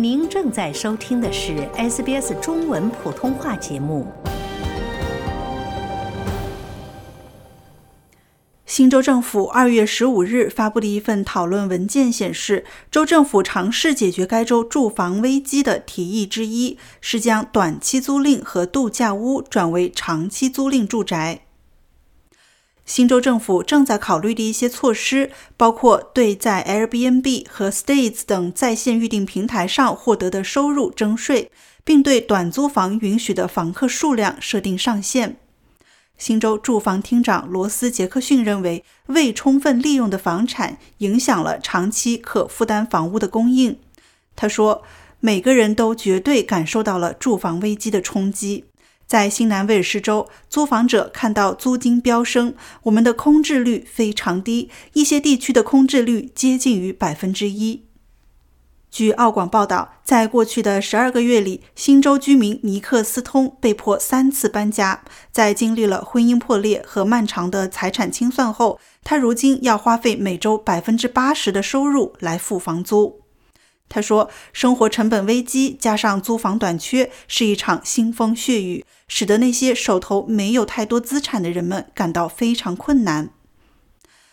[0.00, 4.06] 您正在收听的是 SBS 中文普通话节目。
[8.64, 21.47] 新州政府二月十五日发布的一份讨论文件显示，州政府尝试解决该州住房危机的提议之一是将短期租赁和度假屋转为长期租赁住宅。
[22.88, 31.50] 新州政府正在考虑的一些措施包括对在 Airbnb 和 States 等在线预订平台上获得的收入征税，
[31.84, 35.36] 并对短租房允许的房客数量设定上限。
[36.16, 43.78] 新州住房厅长罗斯·杰克逊认为，未充分利用的房产影响了长期可负担房屋的供应。
[44.34, 44.82] 他说
[45.20, 48.64] ：“每个人都绝对感受到了住房危机的冲击。”
[49.08, 57.86] 在新南威尔士州，租房者看到租金飙升，我们的空置率非常低，一些地区的空置率接近于百分之一。
[58.90, 65.02] 据澳广报道，在过去的十二个月里，新州居民尼克斯通被迫三次搬家。
[65.32, 73.20] 在经历了婚姻破裂和漫长的财产清算后，他如今要花费每周百分之八十的收入来付房租。
[73.88, 83.30] 他说：“生活成本危机加上租房短缺是一场腥风血雨，使得那些手头没有太多资产的人们感到非常困难。”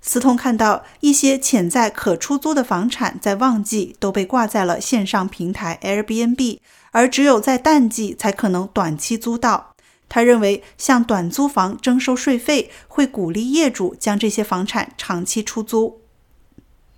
[0.00, 6.60] 斯通看到一些潜在可出租的房产在旺季都被挂在了线上平台 Airbnb，
[6.92, 9.74] 而只有在淡季才可能短期租到。
[10.08, 16.00] 他认为，向短租房征收税费会鼓励业主将这些房产长期出租。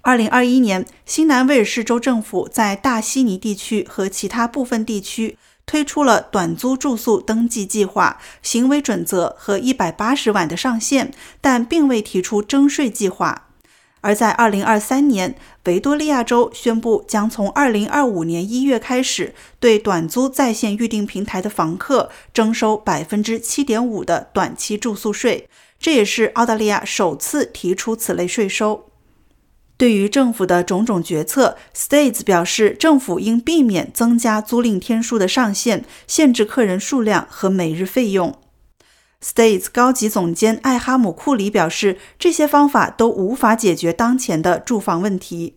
[0.03, 11.13] 二零二一年，新南威尔士州政府在大悉尼地区和其他部分地区推出了短租住宿登记计划、行为准则和一百八十万的上限，
[11.43, 13.49] 但并未提出征税计划。
[14.01, 15.35] 而在二零二三年，
[15.65, 25.47] 维多利亚州宣布将从二零二五年一月开始对短租在线预订平台的房客征收百分之七点五的短期住宿税，
[25.79, 28.90] 这也是澳大利亚首次提出此类税收。
[29.81, 38.39] 对于政府的种种决策，States 表示，政府应避免增加租赁天数的上限、限制客人数量和每日费用。
[39.25, 45.55] States 高级总监艾哈姆·库里表示，这些方法都无法解决当前的住房问题。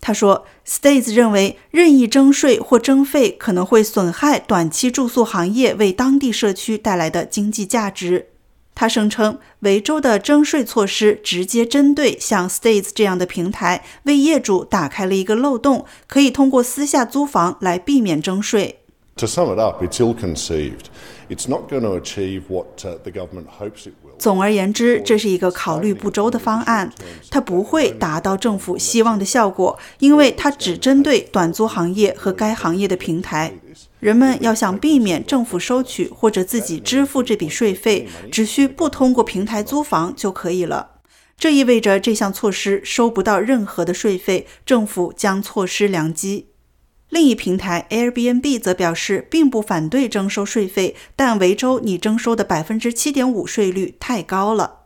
[0.00, 8.29] 他说，States 认为任意征税或征费可能会损害短期住宿行业为当地社区带来的经济价值。
[8.74, 18.76] 他声称，维州的征税措施直接针对像 States 这样的平台，为业主打开了一个漏洞，可以通过私下租房来避免征税。
[19.16, 20.86] To sum it up, it's ill-conceived.
[21.28, 24.16] It's not going to achieve what the government hopes it will.
[24.18, 26.90] 总而言之，这是一个考虑不周的方案，
[27.30, 33.52] 它不会达到政府希望的效果，因为它只针对短租行业和该行业的平台。
[34.00, 40.96] 人们要想避免政府收取或者自己支付这笔税费，只需不通过平台租房就可以了。
[41.38, 46.48] 这意味着这项措施收不到任何的税费，政府将错失良机。
[47.08, 54.80] 另一平台 Airbnb 则表示，并不反对征收税费，但维州拟征收的百分之七点五税率太高了。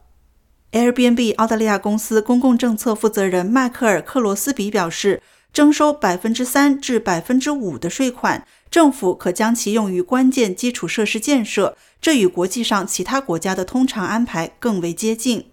[0.72, 8.46] Airbnb 澳大利亚公司公共政策负责人迈克尔·克罗斯比表示，征收百分之三至百分之五的税款。
[8.74, 15.46] 政府可将其用于关键基础设施建设，这与国际上其他国家的通常安排更为接近。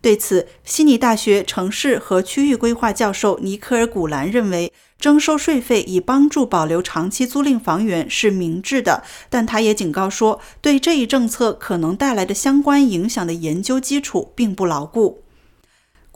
[0.00, 15.22] 对此，悉尼大学城市和区域规划教授尼克尔·古兰认为，征收税费以帮助保留长期租赁房源是明智的，但他也警告说，对这一政策可能带来的相关影响的研究基础并不牢固。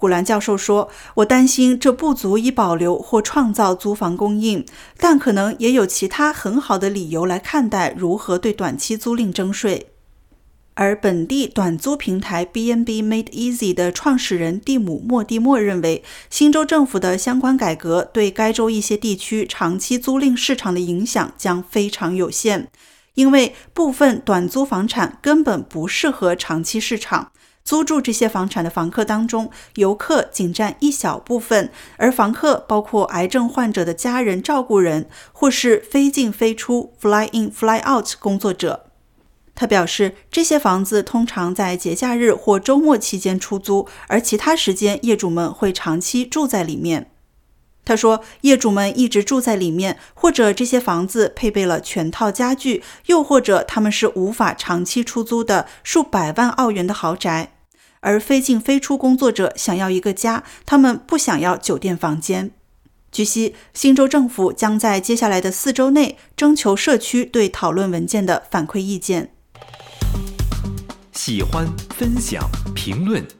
[0.01, 4.65] 古兰教授说：“我担心这不足以保留或创造租房供应，
[4.97, 9.89] 但可能也有其他很好的理由来看待如何对短期租赁征税。”
[10.75, 22.69] 而本地短租平台 B&B Made Easy 的创始人蒂姆·莫蒂莫认为，新州政府的相关改革对该州一些地区长期租赁市场的影响将非常有限，
[23.13, 27.33] 因为部分短租房产根本不适合长期市场。
[27.65, 38.87] 租住这些房产的房客当中，游客仅占一小部分，而房客包括癌症患者的家人、照顾人，或是非进非出 （fly in, fly out） 工作者。
[39.55, 47.11] 他表示，这些房子通常在节假日或周末期间出租，而其他时间业主们会长期住在里面。
[47.91, 57.55] 他说，业主们一直住在里面，或者这些房子配备了全套家具，又或者他们是无法长期出租的数百万澳元的豪宅。
[57.99, 62.53] 而非进非出工作者想要一个家，他们不想要酒店房间。
[63.11, 69.33] 据悉，新州政府将在接下来的四周内征求社区对讨论文件的反馈意见。
[71.13, 71.67] 喜欢
[71.97, 73.40] 分享评论。